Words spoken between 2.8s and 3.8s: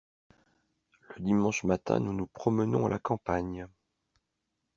à la campagne.